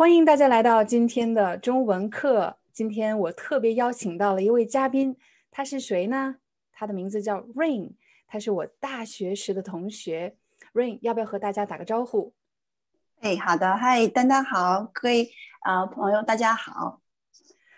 [0.00, 2.56] 欢迎大家来到今天的中文课。
[2.72, 5.14] 今天我特别邀请到了一位嘉宾，
[5.50, 6.36] 他是谁呢？
[6.72, 7.92] 他的名字叫 Rain，
[8.26, 10.38] 他是我大学时的同学。
[10.72, 12.32] Rain，要不要和大家打个招呼？
[13.20, 17.02] 哎，好的，嗨，丹丹好，各位啊朋友，大家好。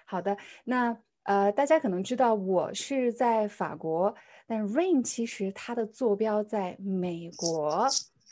[0.05, 4.15] 好的，那呃，大家可能知道我是在法国，
[4.47, 7.89] 但 Rain 其实他的坐标在美国。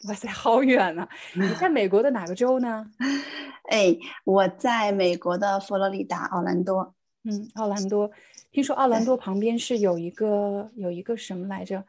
[0.09, 1.09] 哇塞，好远啊！
[1.35, 2.91] 你在美国的哪个州呢？
[3.69, 6.95] 哎，我在美国的佛罗里达奥兰多。
[7.25, 8.11] 嗯，奥兰多，
[8.51, 11.85] 听说奥兰多旁边是有一个有一个什么来着？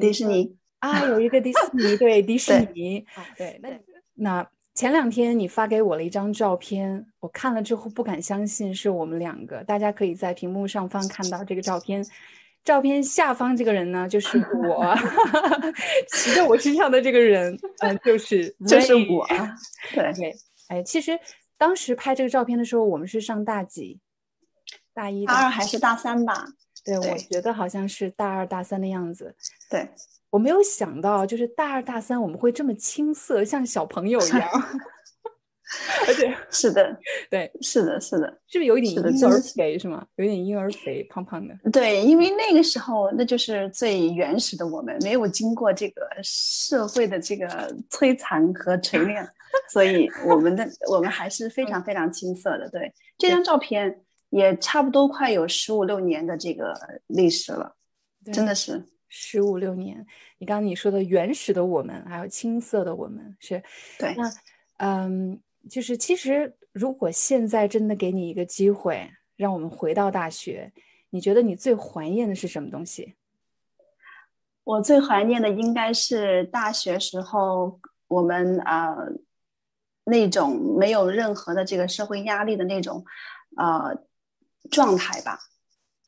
[0.00, 3.06] 迪士尼啊，有一个迪士尼， 对，迪士尼。
[3.36, 3.70] 对，那
[4.14, 9.62] 那前两天你发给我了一张照片，我看了之后不敢相信是我们两个。
[9.62, 12.04] 大家可以在屏幕上方看到这个照片。
[12.68, 14.94] 照片下方这个人呢，就是我，
[16.12, 19.26] 骑在我身上的这个人，嗯，就是就是我。
[19.94, 20.36] 对对，
[20.68, 21.18] 哎，其实
[21.56, 23.98] 当时拍这个照片的时候，我们是上大几？
[24.92, 26.44] 大一、大二还是大三吧？
[26.84, 29.34] 对，我觉得好像是大二、大三的样子。
[29.70, 29.88] 对，
[30.28, 34.46] 我没有想到，就是大二、大三我们会这么青涩，像小朋友一样。
[36.08, 40.06] 而且 是的，对，是的，是的，是不是有一点婴儿肥是吗？
[40.16, 41.54] 有点婴儿肥，胖胖的。
[41.70, 47.46] 对，因为那个时候那就是最原始的我们，没有经过这个社会的这个
[47.90, 49.28] 摧残和锤炼，
[49.70, 52.70] 所以我们的我们还是非常非常青涩的。
[52.70, 56.74] 对，这张照片也差不多快有十五六年的这个
[57.08, 57.76] 历史了，
[58.32, 60.06] 真的是十五六年。
[60.38, 63.62] 你刚刚你说的原始的我们，还有青涩的我们，是
[63.98, 64.14] 对。
[64.16, 64.32] 那
[64.78, 65.38] 嗯。
[65.68, 70.72] 就是其实，如果现在真的给你一个机会，让我们回到大学，
[71.10, 73.16] 你觉得你最怀念的是什么东西？
[74.64, 78.94] 我最怀念的应该是大学时候我们啊
[80.04, 83.04] 那种没有任何的这个社会压力的那种
[83.56, 83.96] 呃
[84.70, 85.38] 状态吧，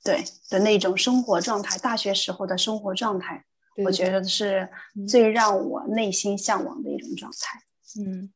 [0.04, 3.44] 对的那种生活状态，大学时候的生活状态，
[3.84, 4.68] 我觉得是
[5.08, 7.60] 最让我内心向往的一种状态。
[8.00, 8.32] 嗯。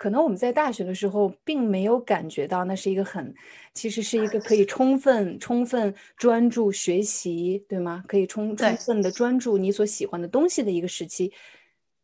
[0.00, 3.34] 可能我们在大学的时候，并没有感觉到那是一个很，
[3.74, 8.02] 其实是一个可以充分、充分专注学习，对吗？
[8.08, 11.30] 可以充充分的专注你所喜欢的东西的一个时期。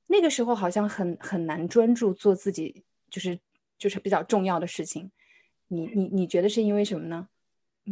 [0.06, 3.38] 那个时候好像很很难专注做自己，就是
[3.78, 5.10] 就是比较重要的事情。
[5.68, 7.26] 你你你觉得是因为什么呢？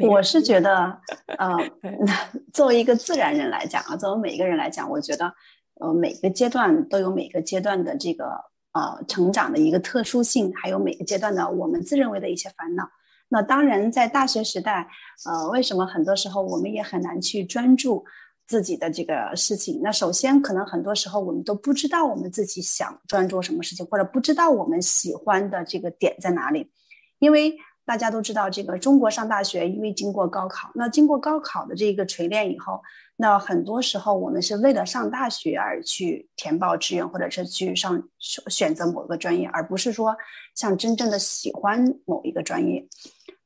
[0.00, 1.00] 我是觉得，
[1.38, 1.56] 呃
[2.52, 5.34] 作为一个自然人来讲啊，作为每一个人来讲，我觉得，
[5.80, 8.52] 呃，每个阶段都有每个阶段的这个。
[8.74, 12.88] 呃，成长的一个特殊性，还有每个阶段的我们自认为的一些烦恼。
[13.28, 14.86] 那当然，在大学时代，
[15.24, 18.04] 呃，为什么很多时候我们也很难去专注
[18.46, 19.80] 自己的这个事情？
[19.82, 26.70] 那首先，可能很多时候我们都不知道我们自己想专注什么事情，或者不知道我们喜欢的这个点在哪里，
[27.18, 27.56] 因为。
[27.86, 32.80] 大家都知道，这个中国上大学，因为经过高考，那经过高考的这个锤炼以后，
[33.16, 40.16] 那很多时候我们是为了上大学而去填报志愿，或者是去上选择某个专业，而不是说
[40.54, 42.84] 像真正的喜欢某一个专业。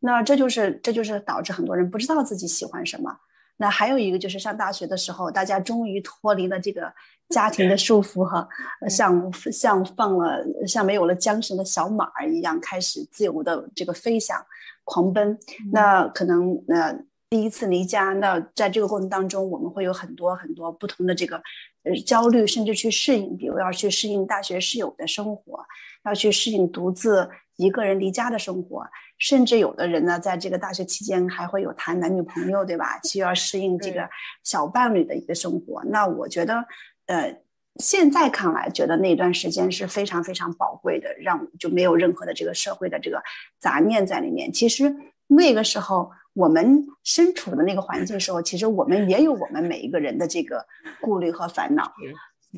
[0.00, 3.14] 那这就是这就是导致很多人不知道自己喜欢什么。
[3.60, 6.92] 那还有一个就是上大学的时候，大家终于脱离了这个
[7.28, 8.48] 家庭的束缚哈，
[8.88, 14.40] 像像放了像没有了缰绳的小马儿一样，开始自由的这个飞翔、
[14.84, 15.36] 狂奔。
[15.72, 16.96] 那可能呃
[17.30, 21.36] 第一次离家，那在这个过程当中，我们会有很多很多不同的这个
[21.84, 25.62] 呃焦虑，甚至去适应，比如要去适应大学室友的生活，
[26.04, 28.86] 要去适应独自一个人离家的生活。
[29.18, 32.98] 甚至有的人呢，在这个大学期间还会有谈男女朋友，对吧？
[33.02, 34.08] 需要适应这个
[34.42, 35.82] 小伴侣的一个生活。
[35.86, 36.64] 那我觉得，
[37.06, 37.36] 呃，
[37.76, 43.20] 现在看来，觉得那段时间是非常非常宝贵的，让就没有任何的这个社会的这个
[43.58, 44.52] 杂念在里面。
[44.52, 44.94] 其实
[45.26, 50.64] 那个时候我们身处的那个环境时候，其实我们也有我们每一个人的这个
[51.00, 51.92] 顾虑和烦恼。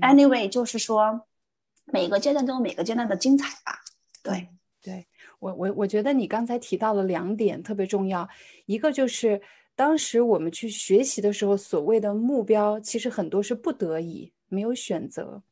[0.03, 1.23] Anyway，就是说
[1.87, 3.79] 每个阶段都有每个阶段的精彩吧。
[4.23, 4.49] 对
[4.82, 5.06] 对。
[5.38, 8.29] 我我我觉得你刚才提到了两点特别重要，
[8.67, 9.41] 一个就是
[9.75, 15.43] 当时我们去学习的时候，所谓的目标其实很多是不得已，没有选择。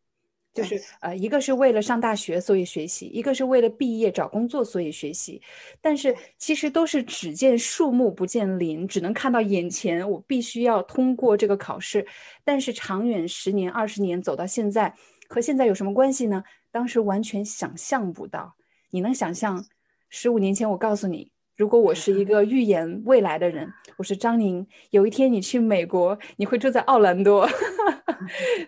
[0.54, 5.40] 就是呃，一个是为了上大学所以学习，一个是为了毕业找工作所以学习，
[5.80, 12.04] 但是其实都是只见树木不见林，只能看到眼前，我必须要通过这个考试。
[12.44, 14.92] 但是长远十年、二十年走到现在，
[15.28, 16.42] 和现在有什么关系呢？
[16.72, 18.56] 当时完全想象不到。
[18.90, 19.64] 你能想象
[20.08, 27.48] 十五年前我告诉你，如果我是一个预言未来的人，我是张宁，有一天你去美国，你会住在奥兰多，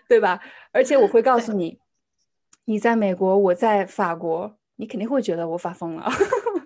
[0.09, 0.41] 对吧？
[0.73, 1.79] 而且我会告诉你，
[2.65, 6.11] 你在美国，我在法国，你肯定会觉得我发疯了。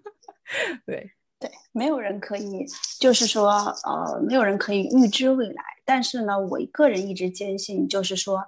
[0.87, 2.65] 对对，没有人可以，
[2.99, 3.51] 就是说，
[3.85, 5.63] 呃，没有人可以预知未来。
[5.85, 8.43] 但是呢，我个人一直坚信，就是说，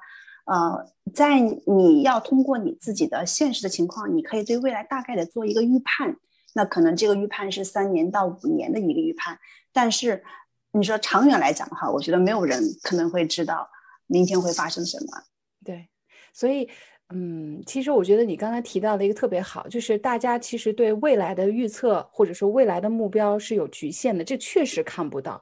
[0.47, 6.17] 呃，在你要通过你自己的现实的情况，你可以对未来大概的做一个预判。
[6.57, 9.39] 那可能这个预判是三年到五年的一个预判。
[9.75, 10.25] 但是
[10.73, 13.69] 你说长远来讲的话，我觉得没有人可能会知道
[14.07, 15.23] 明天会发生什么。
[15.63, 15.87] 对，
[16.33, 16.67] 所以，
[17.11, 25.41] 嗯，其实我觉得你刚才提到的一个特别好，就是大家其实对未来的预测或者说未来的目标是有局限的，这确实看不到。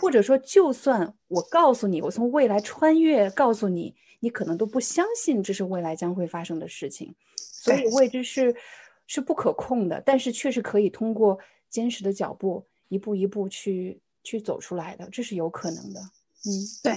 [0.00, 7.14] 或者说，就算我告诉你，我从未来穿越告诉你，你可能都不相信这是未来将会发生的事情。
[7.36, 8.54] 所以未知是
[9.08, 11.36] 是不可控的，但是确实可以通过
[11.68, 16.00] 坚实的脚步，一步一步去去走出来的，这是有可能的。
[16.00, 16.46] 嗯，
[16.84, 16.96] 对。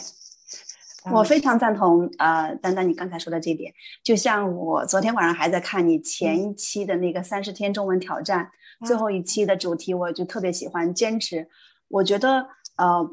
[1.11, 3.73] 我非常赞同，呃，丹丹你刚才说的这点，
[4.03, 8.51] 就像我昨天晚上还在看你前一期的那个三十天中文挑战，
[8.85, 11.49] 最后一期的主题，我就特别喜欢坚持。
[11.87, 13.09] 我觉得，呃，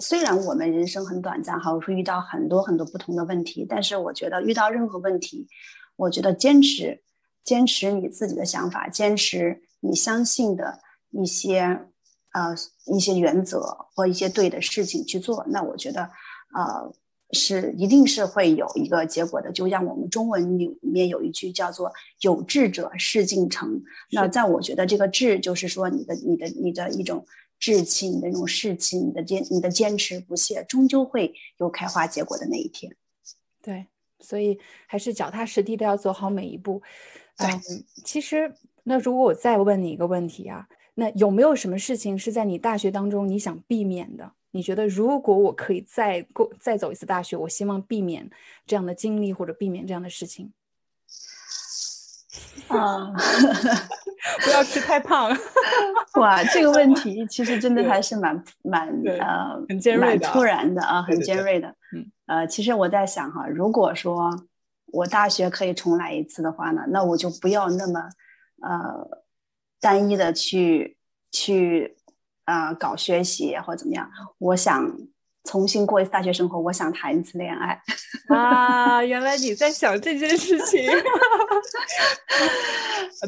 [0.00, 5.46] 虽然我们人生很短暂，哈，会遇到很多很多不同的问题，但是我觉得遇到任何问题，
[5.96, 7.02] 我觉得坚持，
[7.46, 10.80] 坚持你自己的想法，坚持你相信的
[11.12, 11.86] 一些，
[12.32, 12.54] 呃，
[12.94, 16.02] 一些原则或一些对的事情去做，那我觉得，
[16.54, 16.92] 呃。
[17.32, 19.50] 是，一定是会有一个结果的。
[19.50, 23.82] 就像我们中文里面有一句叫做“有志者事竟成”。
[24.12, 27.26] 那在我觉得，这个志就是说你的、你的、你的一种
[27.58, 32.96] 志气，你的那种士气，你的坚、你的坚持不懈，终究会有开花结果的那一天。
[33.60, 33.88] 对，
[34.20, 36.80] 所以还是脚踏实地的要走好每一步。
[37.38, 37.60] 嗯，
[38.04, 38.52] 其实，
[38.84, 44.32] 那如果我再问你一个问题啊，那有没有什么事情是在你大学当中你想避免的？
[44.52, 48.30] 你觉得如果我可以再过再走一次大学，我希望避免
[48.64, 50.50] 这样的经历或者避免这样的事情。
[52.68, 53.12] 啊，
[54.44, 55.30] 不要吃太胖。
[56.18, 58.88] 哇，这个问题其实真的还是蛮蛮
[59.20, 61.68] 呃很尖锐的，突然的啊，很尖锐的。
[61.94, 64.30] 嗯，呃，其实我在想哈，如果说
[64.86, 68.00] 我大学可以重来一次的话呢，那我就不要那么
[68.62, 69.22] 呃
[69.80, 70.96] 单一的去
[71.30, 71.96] 去。
[72.46, 74.08] 啊，搞学习或者怎么样？
[74.38, 74.96] 我想
[75.42, 77.82] 重新过一次大学生活，我想谈一次恋爱。
[78.28, 80.88] 啊，原来你在想这件事情。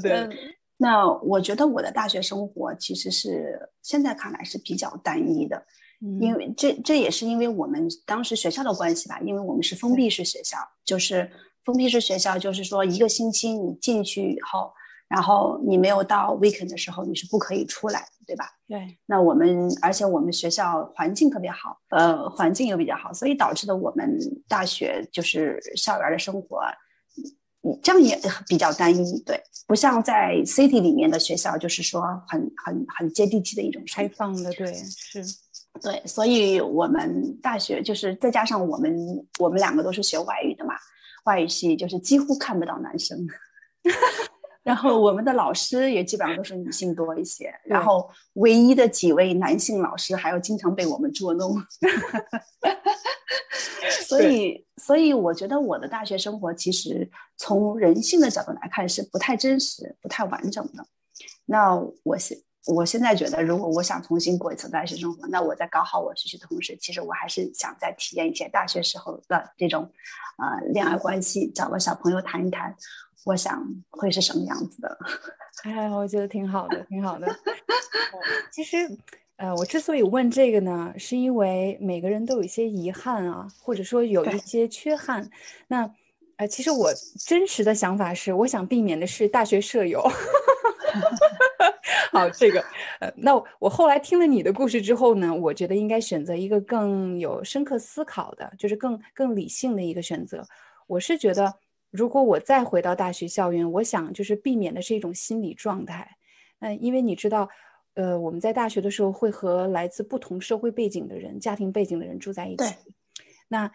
[0.00, 5.66] 对，那我觉得我的大学生活其实是现在看来是比较单一的，
[6.20, 11.28] 因为这这也是因为我们当时学校的关系吧，因为我们是封闭式学校，就是
[11.68, 14.72] 封闭式学校，就是说一个星期你进去以后。
[15.06, 18.44] 然后你没有到 weekend 的时候，你是不可以出来的，对吧？
[18.68, 18.98] 对。
[19.06, 26.60] 那我们，而且我们学校环境特别好，呃，环境又比较好，所以导致的我们大学就是校园的生活，
[27.82, 35.24] 这样也比较单一，对，不像在 city 里面的学校，就是说很很很接地气的一种开放的，对，是，
[35.80, 40.67] 对，所以我们大学就是再加上我们我们两个都是学外语的嘛，
[41.28, 43.18] 外语系就是几乎看不到男生。
[44.64, 51.54] 然后我们的老师也基本上都是女性多一些，然后唯一的几位男性老师还要经常被我们捉弄，
[54.06, 57.08] 所以所以我觉得我的大学生活其实
[57.38, 60.86] 从人性的角度来看是不太真实、不太完整的。
[61.46, 62.36] 那我现
[62.68, 69.90] 我现在觉得，如果我想重新过一次大学生活，那我在搞好我学习的同时，其实我还是想再体验一些大学时候的这种
[70.36, 72.74] 呃恋爱关系，找个小朋友谈一谈。
[73.24, 74.98] 我想会是什么样子的？
[75.64, 77.26] 哎，我觉得挺好的，挺好的。
[78.50, 78.76] 其实，
[79.36, 85.28] 呃，我之所以问这个呢，是因为每个人都有一些遗憾啊，或者说有一些缺憾。
[85.66, 85.90] 那，
[86.36, 86.90] 呃，其实我
[87.26, 90.02] 真实的想法是，我想避免的是大学舍友。
[92.12, 92.60] 好，这个，
[93.00, 100.46] 呃，那我后来听了你的故事之后呢，我觉得应该选择一个更有深刻思考的，就是更更理性的一个选择。
[100.86, 101.54] 我是觉得。
[101.90, 106.06] 如果我再回到大学校园，我想就是避免的是一种心理状态。
[106.58, 107.48] 嗯，因为你知道，
[107.94, 112.56] 呃，我们在大学的时候会和来自不同社会背景的人、家庭背景的人住在一起。
[112.58, 112.68] 对。
[113.48, 113.72] 那，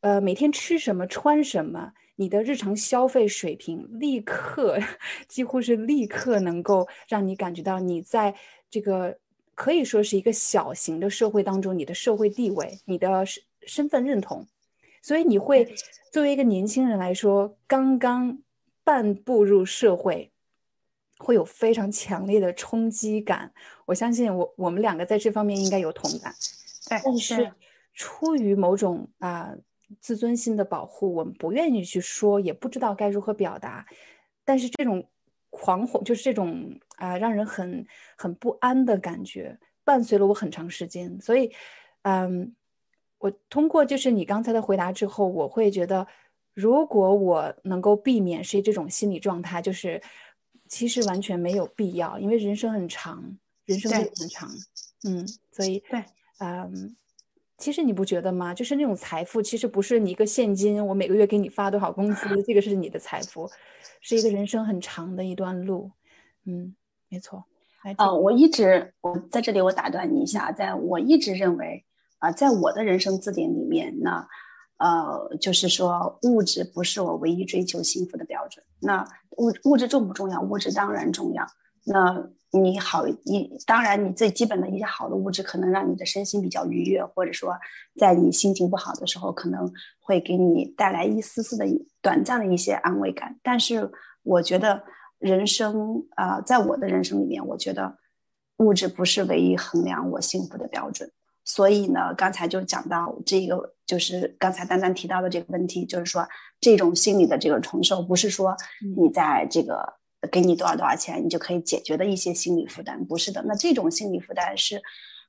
[0.00, 4.78] 呃，每天吃什么、穿什么，你的日常消费水平立刻，
[5.26, 8.34] 几乎是立刻能够让你感觉到你在
[8.68, 9.16] 这个
[9.54, 14.46] 可以说是一个小型的社会当中，你的社会地位、你的身身份认同，
[15.00, 15.74] 所以你会
[16.12, 18.38] 作为一个年轻人来说，刚刚
[18.84, 20.30] 半步入社会，
[21.16, 23.50] 会有非常强烈的冲击感。
[23.86, 26.34] 我相信我我们两个在这方面应该有同感，
[26.86, 27.50] 但是
[27.94, 29.54] 出于某种啊。
[30.00, 33.86] 自尊心的保护，我们不愿意去说，也不知道该如何表达。
[34.44, 35.04] 但是这种
[35.50, 41.20] 狂火，就是这种啊，让人很很不安的感觉，伴随了我很长时间。
[41.20, 41.52] 所以，
[42.02, 42.54] 嗯，
[43.18, 46.06] 我通过就是你刚才的回答之后，我会觉得，
[46.54, 50.00] 如果我能够避免是这种心理状态，就是
[50.68, 54.48] 其实完全没有必要，因为人生很长，人生很长，
[55.04, 56.04] 嗯，所以对，
[56.38, 56.96] 嗯。
[57.60, 58.54] 其实你不觉得吗？
[58.54, 63.48] 就是那种财富，其实不是你一个现金，我每个月给你发多少工资，这个是你的财富，
[64.00, 65.90] 是一个人生很长的一段路。
[66.46, 66.74] 嗯，
[67.08, 67.44] 没错。
[67.96, 71.84] 啊，我一直我在这里，我打断你一下，在我一直认为
[72.18, 74.26] 啊，在我的人生字典里面，那
[74.78, 78.64] 呃，就是说物质不是我唯一追求幸福的标准。
[78.80, 79.04] 那
[79.36, 80.40] 物物质重不重要？
[80.40, 81.46] 物质当然重要。
[81.84, 87.56] 那你好，你当然你最基本的一些好的物质可能让你的身心比较愉悦，或者说
[87.96, 91.64] 在你心情不好的时候，可能会给你带来一丝丝的
[92.02, 93.38] 短暂的一些安慰感。
[93.42, 93.90] 但是
[94.24, 94.82] 我觉得
[95.18, 97.96] 人生啊，在我的人生里面，我觉得
[98.56, 101.08] 物质不是唯一衡量我幸福的标准。
[101.44, 106.28] 所以呢，刚才就讲到这个，就是刚才丹丹提到的这个问题，就是说
[106.60, 108.56] 这种心理的这个承受，不是说
[108.96, 109.99] 你在这个。
[110.30, 113.42] 给你多少多少钱，你就可以解决的一些心理负担，不是的。
[113.46, 114.82] 那这种心理负担是，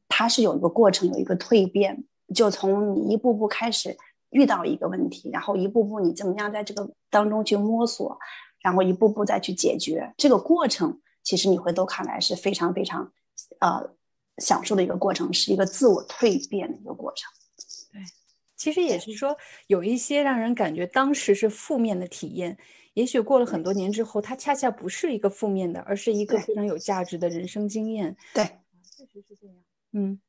[0.10, 2.04] 它是有一个过程，有一个蜕变，
[2.36, 3.96] 就从你一步步开始
[4.32, 8.20] 遇到一个问题，然后一步步你怎么样在这个当中去摸索，
[8.62, 13.10] 然后一步步再去解决这个过程，其实你回头看来是非常非常，
[13.62, 13.96] 呃，
[14.40, 17.32] 享受的一个过程，是一个自我蜕变的一个过程。
[17.94, 18.02] 对，
[18.58, 22.58] 其实也是说有一些让人感觉当时是负面的体验。
[22.94, 28.16] 也许过了很多年之后，它恰恰不是一个负面的，而是一个非常有价值的人生经验。
[28.34, 28.44] 对，
[28.84, 29.56] 确实是这样。
[29.94, 30.20] 嗯，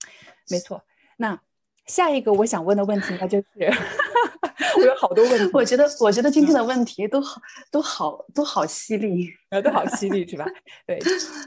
[0.50, 0.82] 没错。
[1.16, 1.40] 那
[1.86, 3.46] 下一个我想问的问题，那就是
[4.78, 5.50] 我有好多问题。
[5.52, 7.40] 我觉得，我觉得今天的问题都好，
[7.70, 9.28] 都好，都好犀利，
[9.62, 10.46] 都好犀利，是吧？
[10.86, 11.00] 对，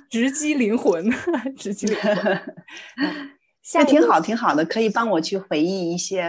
[0.10, 1.10] 直击灵魂，
[1.56, 2.42] 直击灵魂。
[3.74, 6.24] 也挺好，挺好的，可以帮我去回忆一些，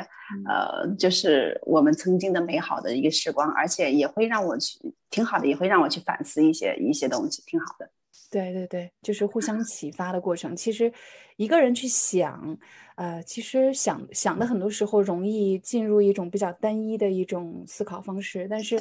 [0.48, 4.78] 呃，就是我们曾经的美好的一个时光，而且也会让我去
[5.10, 7.90] 挺好的，也会让我去反思一些一些东西，挺好的。
[8.30, 10.56] 对对对，就是互相启发的过程。
[10.56, 10.92] 其实
[11.36, 12.56] 一个人去想，
[12.96, 18.80] 呃，其实想想的很多时候容易进入一种比较单一的一种思考方式，但是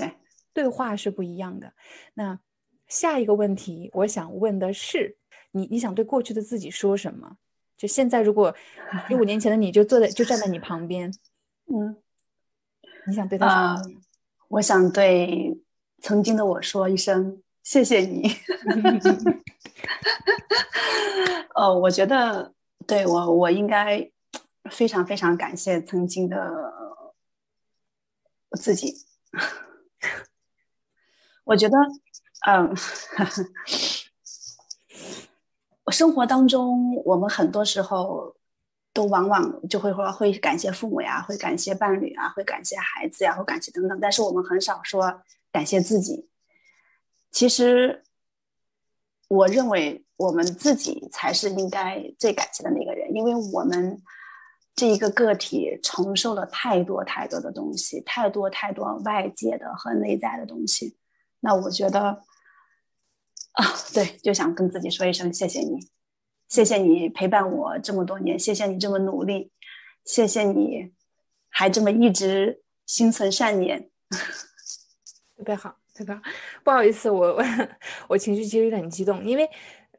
[0.53, 1.73] 对话是不一样的。
[2.15, 2.39] 那
[2.87, 5.17] 下一个问题，我想问的是，
[5.51, 7.37] 你你想对过去的自己说什么？
[7.77, 8.55] 就现在，如果
[9.07, 11.11] 十五年前的你就坐在就站在你旁边，
[11.73, 11.97] 嗯，
[13.07, 13.91] 你想对他说？
[14.47, 15.59] 我想对
[16.01, 18.31] 曾经的我说一声谢谢你。
[21.55, 22.53] 呃， 我觉得
[22.85, 24.09] 对我我应该
[24.69, 26.37] 非常非常感谢曾经的
[28.49, 28.93] 我自己。
[31.43, 31.77] 我觉得，
[32.47, 32.73] 嗯。
[35.91, 38.35] 生活当中，我们很多时候
[38.91, 43.99] 都往往就会说会感谢父母呀，会感谢伴侣啊，会感谢孩子呀，会感谢等等。
[43.99, 46.27] 但是我们很少说感谢自己。
[47.31, 48.03] 其实，
[49.27, 54.01] 我认为我们自己才是应该最感谢的那个人，因为我们
[54.75, 60.97] 这一个个体承受了太多太多的东西，太多太多外界的和内在的东西。
[61.41, 62.23] 那我觉得。
[63.55, 65.79] 啊，对，就想跟自己说一声谢谢你，
[66.49, 69.49] 谢谢你陪伴我这么多年，谢谢你这么努力，
[70.03, 70.91] 谢谢你
[71.47, 73.89] 还这么一直心存善念，
[75.37, 76.21] 特别好，特别好。
[76.65, 77.43] 不好意思，我我
[78.09, 79.49] 我情绪其实有点激动，因为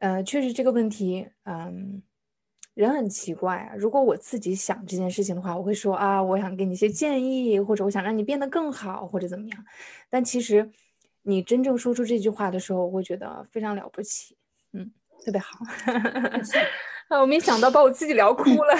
[0.01, 2.03] 呃，确实这个问题，嗯，
[2.75, 3.73] 人很奇怪啊。
[3.75, 9.65] 如果我自己想这件事情的话，我会说啊，我想给你一些建议，或者我想让你变得更好，或者怎么样。
[10.11, 10.71] 但其实。
[11.27, 14.37] 你真正说出这句话的时候，我会觉得非常了不起，
[14.71, 14.89] 嗯，
[15.25, 15.59] 特别好。
[17.09, 18.73] 啊，我没想到把我自己聊哭了。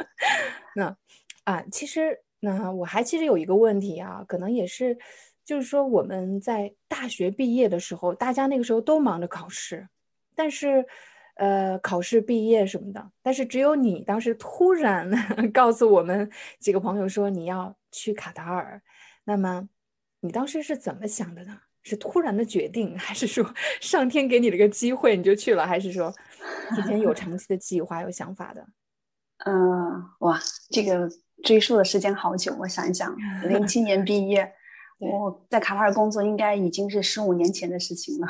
[0.74, 0.96] 那
[1.44, 4.96] 啊，其实那我还其实有一个问题啊，可能也是，
[5.44, 9.86] 就是说我们在大学毕业的时候，大家那个时候都忙着考试，
[10.34, 10.86] 但是
[11.34, 15.10] 呃，考试毕业什么的，但是只有你当时突然
[15.52, 18.80] 告诉我们几个朋友说你要去卡塔尔，
[19.24, 19.68] 那么。
[20.24, 21.62] 你当时是怎么想的呢？
[21.82, 23.44] 是突然的决定，还是说
[23.80, 26.12] 上天给你了个机会你就去了，还是说
[26.74, 28.66] 之前有长期的计划、有想法的？
[29.44, 29.52] 嗯，
[30.20, 31.08] 哇，这个
[31.42, 34.52] 追溯的时间好久，我想一想，零七年毕业，
[35.00, 38.28] 我在卡塔尔工作应该已经是十五年前的事情了。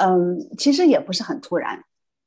[0.00, 1.82] 嗯，其实也不是很突然。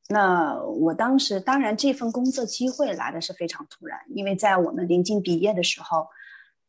[0.07, 6.07] 那我当时当然这份工作机会来的是非常突然，因为在我们临近毕业的时候，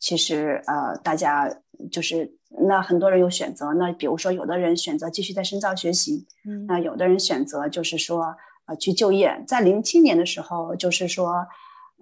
[0.03, 1.49] 其实呃大家
[1.91, 2.29] 就是
[2.69, 8.35] 那很多人有选择，那比如说有的人选择继续在深造学习，嗯，那有的人选择就是说
[8.67, 9.43] 呃去就业。
[9.47, 11.47] 在零七年的时候，就是说。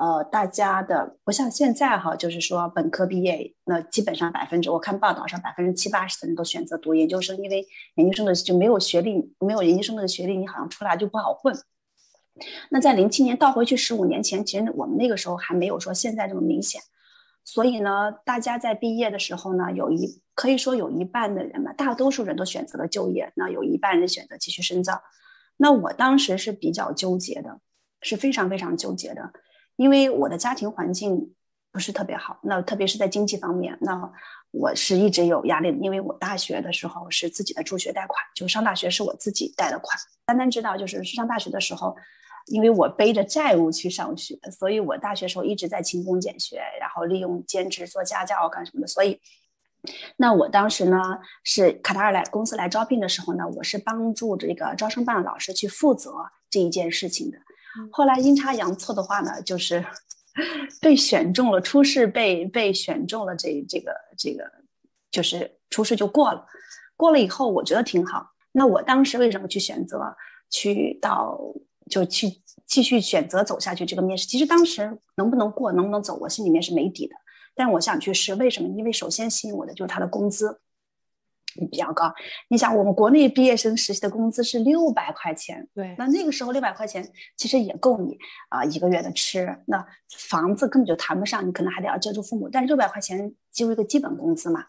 [0.03, 7.63] 呃，大家的不像现在哈，就是说本科毕业，那基本上百分之我看报道上百分之七八十的人都选择读研究生，因为
[7.97, 11.55] 研究生的就没有学历，没有研究生的学历，你好像出来就不好混。
[12.71, 16.81] 那在零七年倒回去十五年前，其实我们那个时候还没有说现在这么明显，
[17.45, 25.03] 所以呢，大家在毕业的时候呢，有一可以说有一半的人嘛，大多数人都选择了就业，那有一半人选择继续深造。
[25.57, 27.61] 那我当时是比较纠结的，
[28.03, 29.33] 是非常非常纠结的。
[29.77, 31.35] 因为我的家庭环境
[31.73, 34.13] 不是特别好，那特别是在经济方面，那
[34.51, 35.79] 我是一直有压力的。
[35.79, 39.99] 因为我大学的时候是自己的助学贷款，就上大学是我自己贷的款。
[40.25, 41.97] 单单知道就是上大学的时候，
[42.47, 48.87] 因为我背着债务去上学，所以我大学时候一直在勤工俭学，然后利用兼职做家教干什么的。
[48.87, 49.21] 所以，
[50.17, 50.99] 那我当时呢
[51.45, 56.13] 是卡塔尔来公司来招聘的时候呢，我是帮助这个招生办的老师去负责
[56.49, 57.39] 这一件事情的。
[57.93, 59.85] 后来阴差阳错的话呢，就是
[60.83, 64.51] 被选中了，初试被被选中了，这这个这个
[65.11, 66.47] 就是初试就过了。
[66.97, 68.31] 过了以后，我觉得挺好。
[68.53, 70.15] 那我当时为什么去选择
[70.51, 71.39] 去到
[71.91, 74.27] 就去继续选择走下去这个面试？
[74.27, 77.15] 其实当时能不能过，能不能走，我心里面是没底的。
[77.55, 78.69] 但我想去试，为什么？
[78.79, 80.61] 因为首先吸引我的就是他的工资。
[81.69, 82.15] 比较高，
[82.49, 87.05] 你想我们国内毕业生实习的工资是六百块钱，对，那那个时候六百块钱
[87.37, 88.17] 其实也够你
[88.51, 89.85] 啊一个月的吃，那
[90.17, 94.65] 房子根本就谈不上，你可能还得要接助父母，但是六百块钱就是一个基本工资嘛。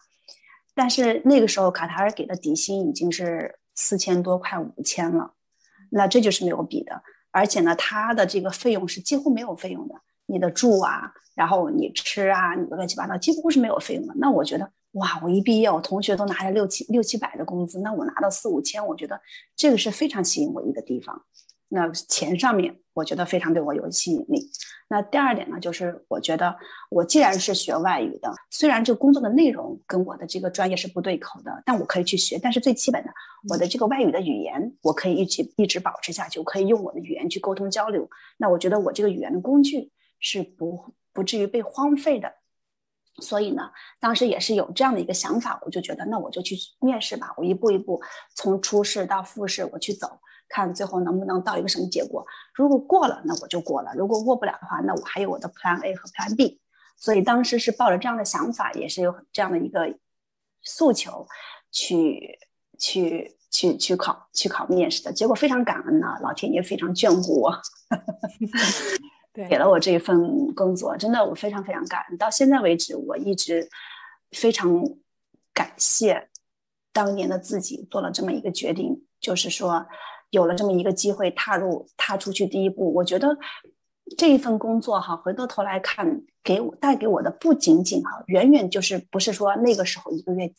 [0.74, 5.34] 但是那个时候卡塔尔给的底薪已经是四千多快五千了，
[5.88, 7.00] 那这就是没有比的，
[7.32, 9.94] 而且呢，它的这个费用是几乎没有费用的，
[10.26, 14.14] 你的住啊，然后你吃啊，你的乱七八糟几乎是没有费用的。
[14.18, 14.70] 那我觉得。
[14.96, 15.18] 哇！
[15.22, 19.18] 我一毕业，我同学都拿着六七六七百的工资，那我拿到四五千，我觉得
[19.56, 21.18] 这个是非常吸引我一个地方。
[21.74, 24.50] 那钱上面，我觉得非常对我有吸引力。
[24.88, 26.54] 那第二点呢，就是我觉得
[26.90, 32.38] 我既然是学外语的，虽然这工作的内容跟我的这个专业是不对口的，但我可以去学。
[32.42, 33.10] 但是最基本的，
[33.48, 38.06] 我的这个外语的语言，我可以一直一直保持下去，我可以用我的语言去沟通交流。
[38.36, 42.34] 那我觉得我这个语言的工具是不不至于被荒废的。
[43.20, 48.00] 所以呢，当时也是有这样的一个想法，我就觉得那我就去面试吧，我一步一步
[48.34, 50.18] 从初试到复试我去走，
[50.52, 52.26] 看最后能不能到一个什么结果。
[52.52, 56.60] 如果过了，那我就过了；如果过不了的话，那我还有我的 Plan A 和 Plan B。
[56.98, 59.92] 所以当时是抱着这样的想法，也是有这样的一个
[60.62, 61.26] 诉求，
[61.70, 62.38] 去
[62.78, 65.12] 去去去考去考面试的。
[65.12, 67.60] 结果非常感恩呢，老天爷非常眷顾我。
[69.48, 72.18] 给了我这一份工作，真的我非常非常感恩。
[72.18, 73.66] 到现在为止，我一直
[74.32, 74.70] 非常
[75.54, 76.28] 感谢
[76.92, 79.86] 当年的自己做了这么一个决定，就是说
[80.32, 82.92] 有了这么一个机会踏入踏出去第一步。
[82.92, 83.38] 我觉得
[84.18, 90.52] 这一份工作哈，回过头来看，给我带给我的不仅仅哈，远远就是不是说那个时候一个月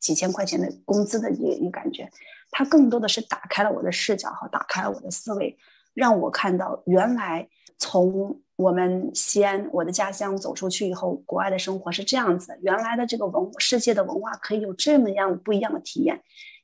[0.00, 2.10] 几千块钱的工资的一一感觉，
[2.50, 5.56] 它更多的是打开了我的视角哈，打开了我的思维，
[5.94, 7.48] 让我看到原来。
[7.82, 12.54] 从我们西安，我的家乡走出去以后，国外的生活是这样子。
[12.60, 16.20] 原来的这个文世界的文化可以有这么样不一样的体验，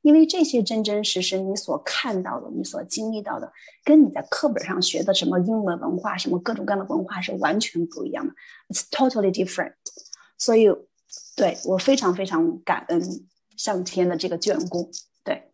[0.06, 8.32] 因为这些真真实实你所看到的、你所经历到的，跟你在课本上学的什么英文文化、什么各种各样的文化是完全不一样的。
[8.68, 9.72] It's totally different。
[10.38, 10.68] 所以，
[11.34, 14.92] 对我非常非常感恩上天的这个眷顾。
[15.24, 15.50] 对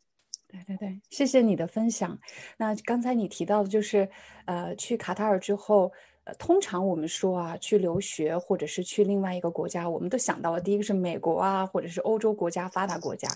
[0.46, 2.18] 对对对，谢谢你的分享。
[2.58, 4.10] 那刚才你提到的就是，
[4.44, 5.90] 呃，去卡塔尔之后，
[6.24, 13.28] 呃，通常我们说啊，去留学或者是去另外一个国家，我们都想到了第一个是美国啊，或者是欧洲国家、发达国家。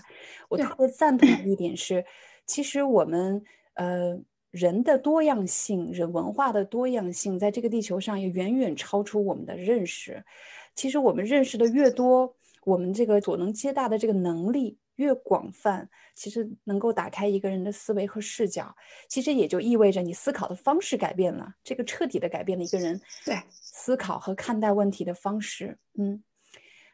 [0.47, 2.05] 我特别赞同的一点是，
[2.45, 4.17] 其实我们呃
[4.51, 10.23] 人的多样性、人文化的多样性，在这个地球上也远远超出我们的认识。
[10.73, 14.77] 其实我们认识的越多，我们这个所能接纳的这个能力。
[14.97, 18.75] 越广泛，其实能够打开一个人的思维和视角，
[19.09, 25.77] 其实也就意味着你思考的方式改变了，这个彻底的改变了一个人对思考和看待问题的方式。
[25.97, 26.23] 嗯，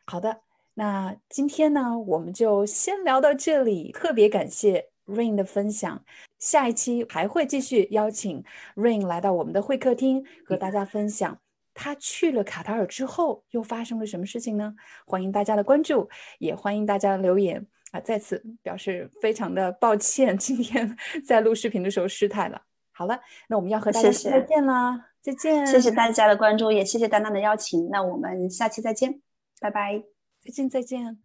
[0.05, 0.41] 好的，
[0.75, 3.91] 那今天呢，我们就先聊到这里。
[3.91, 6.03] 特别感谢 Rain 的分享，
[6.39, 8.43] 下一期还会继续邀请
[8.75, 11.39] Rain 来到我们的会客厅，和大家分享
[11.73, 14.75] 他去了卡塔尔之后又发生了什么事情呢？
[15.05, 18.00] 欢迎大家的关注，也欢迎大家留言啊！
[18.00, 20.96] 再次表示非常的抱歉，今天
[21.26, 22.62] 在录视频的时候失态了。
[22.90, 25.66] 好了，那我们要和大家再见啦，再见！
[25.66, 27.88] 谢谢大家的关注，也谢谢丹丹的邀请。
[27.90, 29.20] 那我们下期再见，
[29.60, 30.02] 拜拜！
[30.44, 31.18] 再见，再见。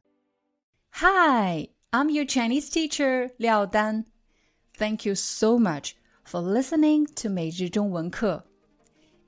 [0.91, 4.05] Hi, I'm your Chinese teacher Liao Dan.
[4.77, 8.45] Thank you so much for listening to 每日中文课。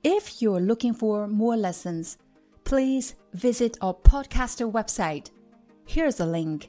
[0.02, 2.14] If you're looking for more lessons,
[2.64, 5.26] please visit our podcaster website.
[5.86, 6.68] Here's a link